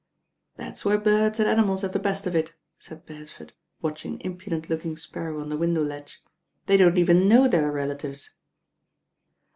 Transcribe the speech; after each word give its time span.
"That's 0.55 0.83
where 0.83 0.97
birds 0.97 1.39
and 1.39 1.47
animals 1.47 1.83
have 1.83 1.91
the 1.93 1.99
best 1.99 2.25
of 2.25 2.35
it," 2.35 2.55
said 2.79 3.05
Beresford, 3.05 3.53
watching 3.83 4.15
an 4.15 4.21
impudent 4.21 4.67
looking 4.67 4.97
sparrow 4.97 5.39
on 5.39 5.49
the 5.49 5.57
window 5.59 5.83
ledge. 5.83 6.23
"They 6.65 6.75
don't 6.75 6.97
even 6.97 7.29
know 7.29 7.47
their 7.47 7.71
relatives." 7.71 8.31